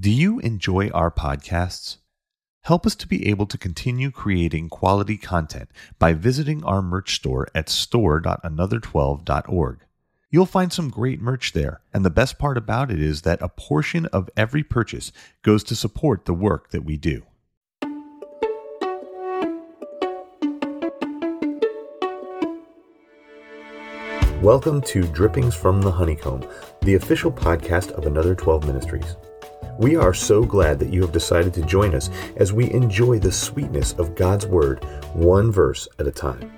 [0.00, 1.98] Do you enjoy our podcasts?
[2.62, 5.68] Help us to be able to continue creating quality content
[5.98, 9.80] by visiting our merch store at store.another12.org.
[10.30, 13.50] You'll find some great merch there, and the best part about it is that a
[13.50, 17.24] portion of every purchase goes to support the work that we do.
[24.40, 26.48] Welcome to Drippings from the Honeycomb,
[26.80, 29.16] the official podcast of Another 12 Ministries.
[29.82, 33.32] We are so glad that you have decided to join us as we enjoy the
[33.32, 36.52] sweetness of God's Word, one verse at a time.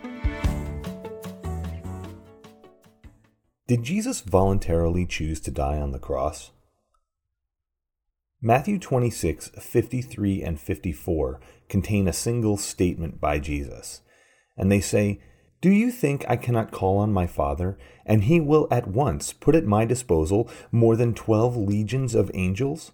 [3.67, 6.51] Did Jesus voluntarily choose to die on the cross?
[8.43, 14.03] Matthew 26, 53 and 54 contain a single statement by Jesus,
[14.55, 15.19] and they say,
[15.63, 19.55] Do you think I cannot call on my Father, and he will at once put
[19.55, 22.93] at my disposal more than twelve legions of angels?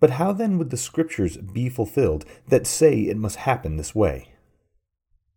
[0.00, 4.32] But how then would the Scriptures be fulfilled that say it must happen this way?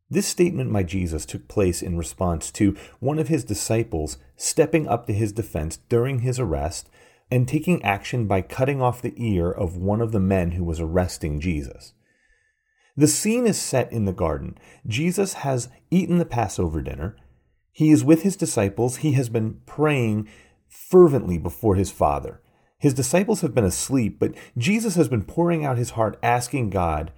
[0.09, 5.07] This statement by Jesus took place in response to one of his disciples stepping up
[5.07, 6.89] to his defense during his arrest
[7.31, 10.81] and taking action by cutting off the ear of one of the men who was
[10.81, 11.93] arresting Jesus.
[12.97, 14.57] The scene is set in the garden.
[14.85, 17.15] Jesus has eaten the Passover dinner.
[17.71, 18.97] He is with his disciples.
[18.97, 20.27] He has been praying
[20.67, 22.41] fervently before his Father.
[22.81, 27.11] His disciples have been asleep, but Jesus has been pouring out his heart, asking God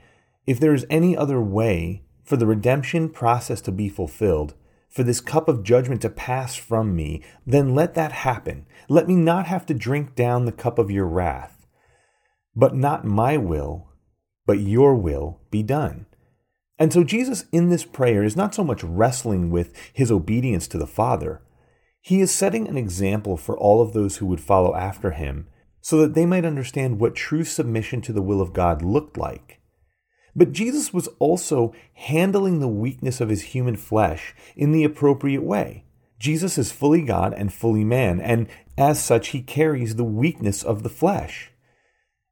[0.45, 4.55] if there is any other way for the redemption process to be fulfilled,
[4.89, 8.65] for this cup of judgment to pass from me, then let that happen.
[8.89, 11.65] Let me not have to drink down the cup of your wrath.
[12.53, 13.87] But not my will,
[14.45, 16.07] but your will be done.
[16.77, 20.77] And so Jesus in this prayer is not so much wrestling with his obedience to
[20.77, 21.41] the Father.
[22.01, 25.47] He is setting an example for all of those who would follow after him
[25.83, 29.59] so that they might understand what true submission to the will of God looked like.
[30.33, 35.83] But Jesus was also handling the weakness of his human flesh in the appropriate way.
[36.17, 38.47] Jesus is fully God and fully man, and
[38.77, 41.51] as such, he carries the weakness of the flesh.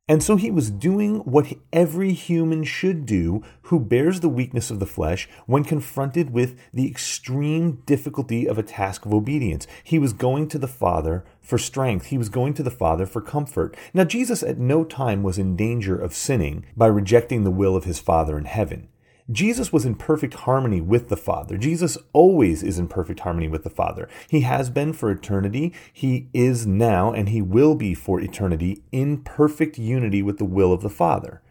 [0.08, 4.80] And so he was doing what every human should do who bears the weakness of
[4.80, 9.68] the flesh when confronted with the extreme difficulty of a task of obedience.
[9.84, 13.20] He was going to the Father for strength, he was going to the Father for
[13.20, 13.76] comfort.
[13.94, 17.84] Now, Jesus at no time was in danger of sinning by rejecting the will of
[17.84, 18.88] his Father in heaven.
[19.30, 21.58] Jesus was in perfect harmony with the Father.
[21.58, 24.08] Jesus always is in perfect harmony with the Father.
[24.30, 29.22] He has been for eternity, He is now, and He will be for eternity in
[29.22, 31.42] perfect unity with the will of the Father.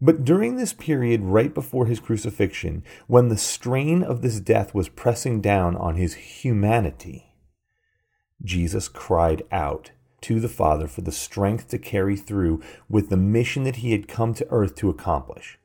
[0.00, 4.88] But during this period right before his crucifixion, when the strain of this death was
[4.88, 7.33] pressing down on his humanity,
[8.44, 9.90] Jesus cried out
[10.22, 14.08] to the Father for the strength to carry through with the mission that he had
[14.08, 15.58] come to earth to accomplish.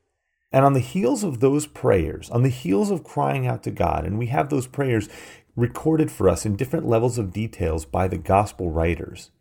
[0.52, 4.06] And on the heels of those prayers, on the heels of crying out to God,
[4.06, 5.08] and we have those prayers
[5.56, 9.32] recorded for us in different levels of details by the gospel writers,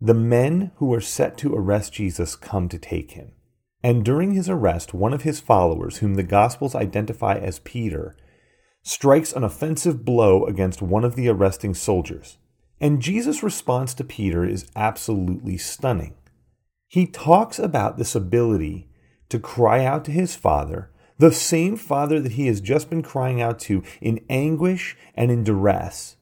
[0.00, 3.32] the men who are set to arrest Jesus come to take him.
[3.82, 8.16] And during his arrest, one of his followers, whom the Gospels identify as Peter,
[8.82, 12.38] strikes an offensive blow against one of the arresting soldiers.
[12.80, 16.14] And Jesus' response to Peter is absolutely stunning.
[16.88, 18.88] He talks about this ability
[19.28, 23.40] to cry out to his Father, the same Father that he has just been crying
[23.40, 26.16] out to in anguish and in duress.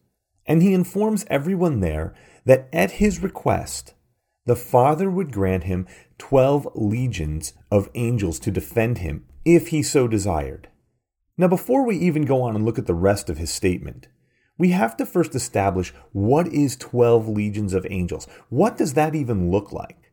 [0.46, 3.94] And he informs everyone there that at his request,
[4.46, 5.86] the Father would grant him
[6.18, 10.68] 12 legions of angels to defend him if he so desired.
[11.36, 14.06] Now, before we even go on and look at the rest of his statement,
[14.58, 18.26] we have to first establish what is 12 legions of angels.
[18.48, 20.12] What does that even look like?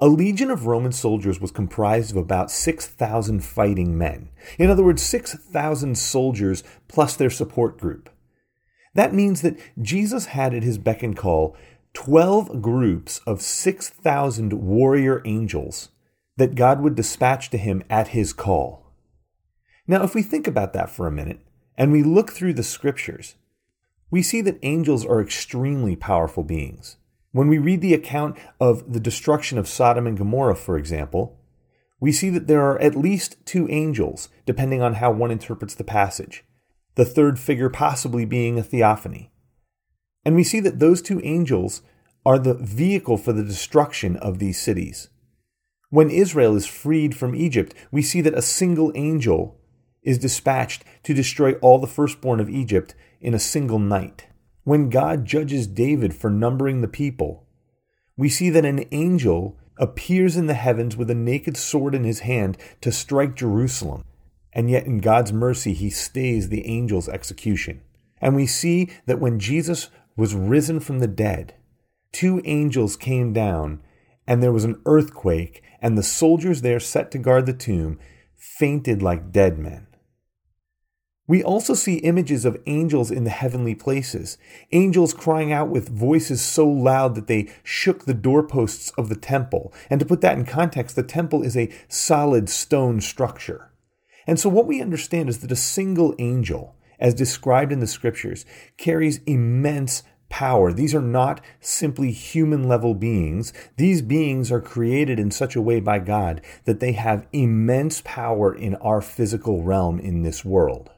[0.00, 4.30] A legion of Roman soldiers was comprised of about 6,000 fighting men.
[4.58, 8.10] In other words, 6,000 soldiers plus their support group.
[8.94, 11.56] That means that Jesus had at his beck and call
[11.94, 15.90] 12 groups of 6,000 warrior angels
[16.36, 18.92] that God would dispatch to him at his call.
[19.86, 21.40] Now, if we think about that for a minute
[21.76, 23.36] and we look through the scriptures,
[24.12, 26.98] we see that angels are extremely powerful beings.
[27.32, 31.40] When we read the account of the destruction of Sodom and Gomorrah, for example,
[31.98, 35.82] we see that there are at least two angels, depending on how one interprets the
[35.82, 36.44] passage,
[36.94, 39.32] the third figure possibly being a theophany.
[40.26, 41.80] And we see that those two angels
[42.26, 45.08] are the vehicle for the destruction of these cities.
[45.88, 49.58] When Israel is freed from Egypt, we see that a single angel
[50.02, 54.26] is dispatched to destroy all the firstborn of Egypt in a single night
[54.64, 57.46] when God judges David for numbering the people,
[58.16, 62.20] We see that an angel appears in the heavens with a naked sword in his
[62.20, 64.04] hand to strike Jerusalem,
[64.52, 67.80] and yet in God's mercy he stays the angel's execution.
[68.20, 71.54] And we see that when Jesus was risen from the dead,
[72.12, 73.80] two angels came down,
[74.26, 77.98] and there was an earthquake, and the soldiers there set to guard the tomb
[78.36, 79.86] fainted like dead men.
[81.32, 84.36] We also see images of angels in the heavenly places,
[84.70, 89.72] angels crying out with voices so loud that they shook the doorposts of the temple.
[89.88, 93.70] And to put that in context, the temple is a solid stone structure.
[94.26, 98.44] And so, what we understand is that a single angel, as described in the scriptures,
[98.76, 100.70] carries immense power.
[100.70, 103.54] These are not simply human level beings.
[103.78, 108.54] These beings are created in such a way by God that they have immense power
[108.54, 110.90] in our physical realm in this world.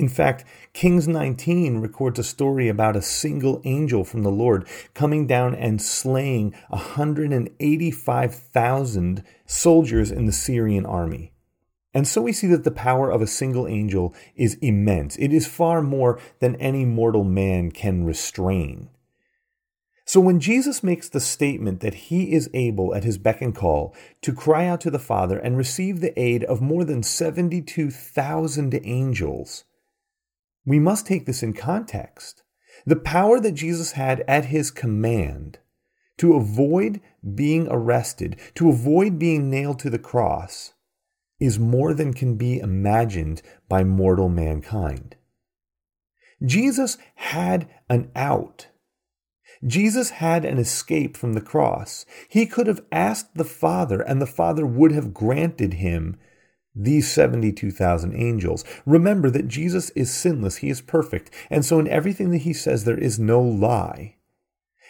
[0.00, 5.26] In fact, Kings 19 records a story about a single angel from the Lord coming
[5.26, 11.32] down and slaying 185,000 soldiers in the Syrian army.
[11.92, 15.16] And so we see that the power of a single angel is immense.
[15.16, 18.88] It is far more than any mortal man can restrain.
[20.06, 23.94] So when Jesus makes the statement that he is able at his beck and call
[24.22, 29.64] to cry out to the Father and receive the aid of more than 72,000 angels,
[30.64, 32.42] we must take this in context.
[32.86, 35.58] The power that Jesus had at his command
[36.18, 37.00] to avoid
[37.34, 40.74] being arrested, to avoid being nailed to the cross,
[41.38, 45.16] is more than can be imagined by mortal mankind.
[46.44, 48.68] Jesus had an out.
[49.66, 52.04] Jesus had an escape from the cross.
[52.28, 56.18] He could have asked the Father, and the Father would have granted him
[56.84, 58.64] these 72,000 angels.
[58.86, 62.84] Remember that Jesus is sinless, he is perfect, and so in everything that he says,
[62.84, 64.16] there is no lie.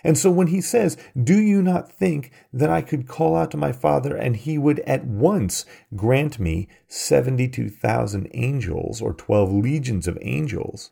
[0.02, 3.56] And so when he says, Do you not think that I could call out to
[3.56, 10.18] my Father and he would at once grant me 72,000 angels or 12 legions of
[10.22, 10.90] angels?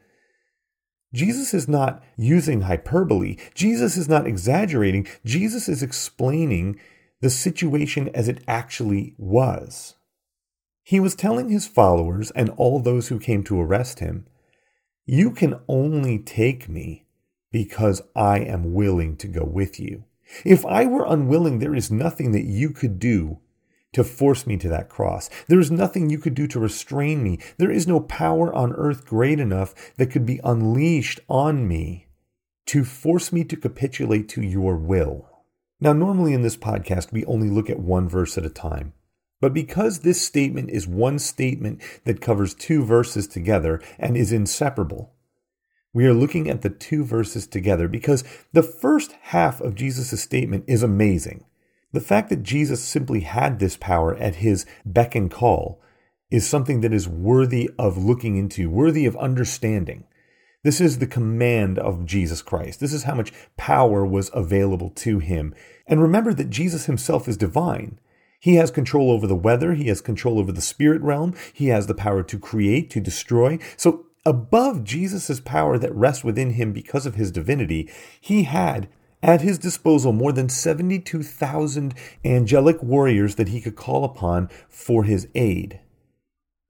[1.14, 3.36] Jesus is not using hyperbole.
[3.54, 5.06] Jesus is not exaggerating.
[5.24, 6.78] Jesus is explaining
[7.22, 9.94] the situation as it actually was.
[10.88, 14.26] He was telling his followers and all those who came to arrest him,
[15.04, 17.04] You can only take me
[17.52, 20.04] because I am willing to go with you.
[20.46, 23.40] If I were unwilling, there is nothing that you could do
[23.92, 25.28] to force me to that cross.
[25.46, 27.38] There is nothing you could do to restrain me.
[27.58, 32.06] There is no power on earth great enough that could be unleashed on me
[32.64, 35.28] to force me to capitulate to your will.
[35.80, 38.94] Now, normally in this podcast, we only look at one verse at a time.
[39.40, 45.12] But because this statement is one statement that covers two verses together and is inseparable,
[45.94, 50.64] we are looking at the two verses together because the first half of Jesus' statement
[50.66, 51.44] is amazing.
[51.92, 55.80] The fact that Jesus simply had this power at his beck and call
[56.30, 60.04] is something that is worthy of looking into, worthy of understanding.
[60.62, 62.80] This is the command of Jesus Christ.
[62.80, 65.54] This is how much power was available to him.
[65.86, 67.98] And remember that Jesus himself is divine.
[68.38, 69.74] He has control over the weather.
[69.74, 71.34] He has control over the spirit realm.
[71.52, 73.58] He has the power to create, to destroy.
[73.76, 77.90] So, above Jesus' power that rests within him because of his divinity,
[78.20, 78.88] he had
[79.22, 81.94] at his disposal more than 72,000
[82.24, 85.80] angelic warriors that he could call upon for his aid.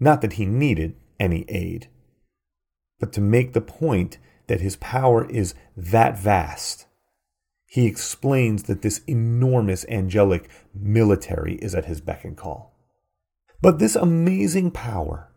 [0.01, 1.89] Not that he needed any aid,
[2.99, 6.87] but to make the point that his power is that vast
[7.71, 12.75] he explains that this enormous angelic military is at his beck and call.
[13.61, 15.31] But this amazing power,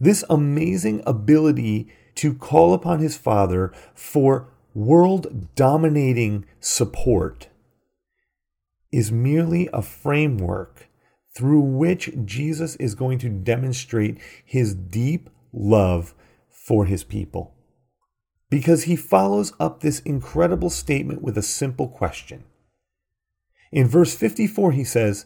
[0.00, 7.48] this amazing ability to call upon his Father for world dominating support,
[8.90, 10.88] is merely a framework
[11.32, 16.14] through which Jesus is going to demonstrate his deep love
[16.48, 17.54] for his people
[18.50, 22.44] because he follows up this incredible statement with a simple question.
[23.72, 25.24] In verse 54, he says,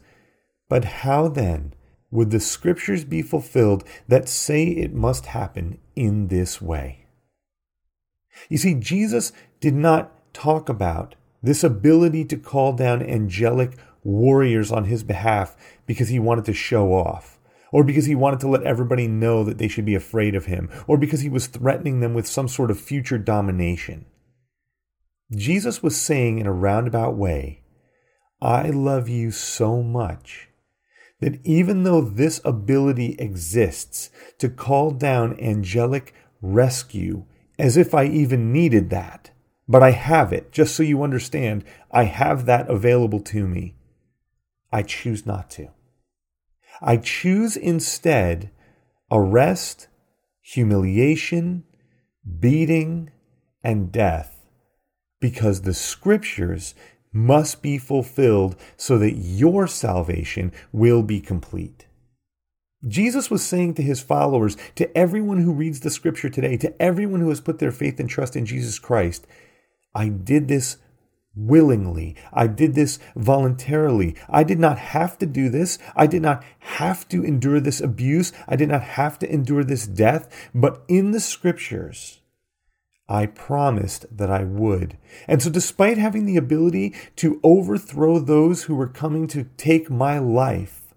[0.68, 1.72] But how then
[2.10, 7.06] would the scriptures be fulfilled that say it must happen in this way?
[8.48, 14.84] You see, Jesus did not talk about this ability to call down angelic warriors on
[14.84, 17.33] his behalf because he wanted to show off
[17.74, 20.70] or because he wanted to let everybody know that they should be afraid of him,
[20.86, 24.06] or because he was threatening them with some sort of future domination.
[25.34, 27.64] Jesus was saying in a roundabout way,
[28.40, 30.50] I love you so much
[31.18, 37.24] that even though this ability exists to call down angelic rescue,
[37.58, 39.32] as if I even needed that,
[39.66, 43.74] but I have it, just so you understand, I have that available to me.
[44.72, 45.70] I choose not to.
[46.80, 48.50] I choose instead
[49.10, 49.88] arrest,
[50.40, 51.64] humiliation,
[52.40, 53.10] beating,
[53.62, 54.46] and death
[55.20, 56.74] because the scriptures
[57.12, 61.86] must be fulfilled so that your salvation will be complete.
[62.86, 67.20] Jesus was saying to his followers, to everyone who reads the scripture today, to everyone
[67.20, 69.26] who has put their faith and trust in Jesus Christ,
[69.94, 70.76] I did this
[71.36, 72.16] willingly.
[72.32, 74.16] I did this voluntarily.
[74.28, 75.78] I did not have to do this.
[75.96, 78.32] I did not have to endure this abuse.
[78.46, 80.50] I did not have to endure this death.
[80.54, 82.20] But in the scriptures,
[83.08, 84.96] I promised that I would.
[85.28, 90.18] And so, despite having the ability to overthrow those who were coming to take my
[90.18, 90.94] life,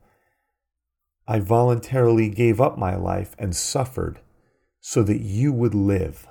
[1.27, 4.21] I voluntarily gave up my life and suffered
[4.79, 6.27] so that you would live.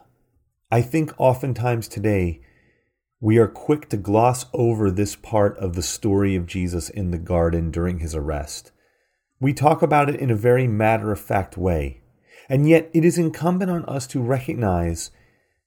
[0.70, 2.40] I think oftentimes today
[3.20, 7.18] we are quick to gloss over this part of the story of Jesus in the
[7.18, 8.72] garden during his arrest.
[9.40, 12.02] We talk about it in a very matter of fact way,
[12.48, 15.10] and yet it is incumbent on us to recognize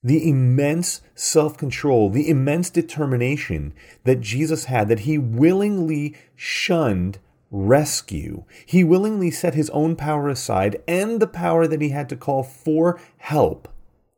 [0.04, 7.18] the immense self control, the immense determination that Jesus had, that he willingly shunned
[7.50, 8.44] rescue.
[8.66, 12.44] He willingly set his own power aside and the power that he had to call
[12.44, 13.68] for help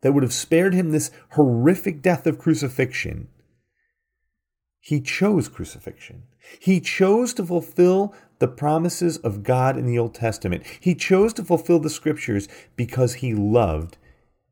[0.01, 3.27] that would have spared him this horrific death of crucifixion.
[4.79, 6.24] He chose crucifixion.
[6.60, 10.63] He chose to fulfill the promises of God in the Old Testament.
[10.79, 13.98] He chose to fulfill the scriptures because he loved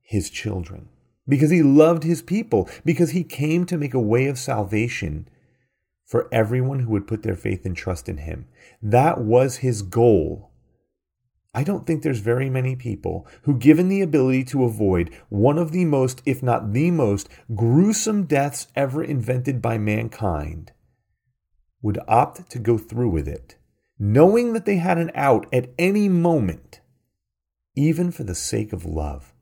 [0.01, 0.89] his children
[1.29, 5.29] because he loved his people, because he came to make a way of salvation
[6.05, 8.47] for everyone who would put their faith and trust in him.
[8.81, 10.48] That was his goal.
[11.53, 15.71] I don't think there's very many people who, given the ability to avoid one of
[15.71, 20.71] the most, if not the most, gruesome deaths ever invented by mankind,
[21.81, 23.55] would opt to go through with it,
[23.97, 26.81] knowing that they had an out at any moment,
[27.75, 29.33] even for the sake of love.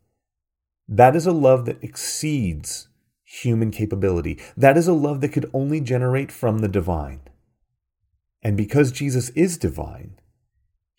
[0.88, 2.88] That is a love that exceeds
[3.24, 4.40] human capability.
[4.56, 7.20] That is a love that could only generate from the divine.
[8.42, 10.20] And because Jesus is divine,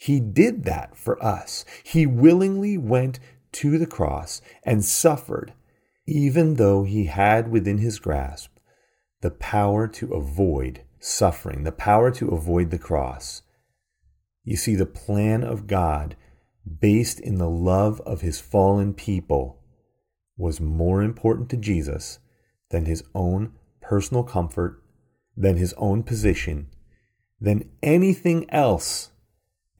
[0.00, 1.64] he did that for us.
[1.82, 3.18] He willingly went
[3.52, 5.52] to the cross and suffered,
[6.06, 8.52] even though he had within his grasp
[9.20, 13.42] the power to avoid suffering, the power to avoid the cross.
[14.44, 16.16] You see, the plan of God,
[16.80, 19.60] based in the love of his fallen people,
[20.36, 22.20] was more important to Jesus
[22.70, 24.80] than his own personal comfort,
[25.36, 26.68] than his own position,
[27.40, 29.10] than anything else.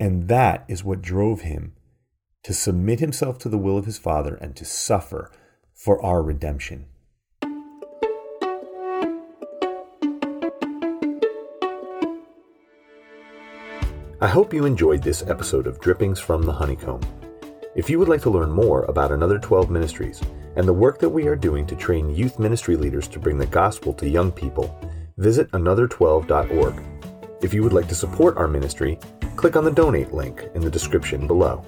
[0.00, 1.72] And that is what drove him
[2.44, 5.30] to submit himself to the will of his Father and to suffer
[5.74, 6.86] for our redemption.
[14.20, 17.00] I hope you enjoyed this episode of Drippings from the Honeycomb.
[17.76, 20.20] If you would like to learn more about Another 12 Ministries,
[20.56, 23.46] and the work that we are doing to train youth ministry leaders to bring the
[23.46, 24.76] gospel to young people,
[25.16, 26.82] visit another12.org.
[27.42, 28.98] If you would like to support our ministry,
[29.38, 31.64] click on the donate link in the description below.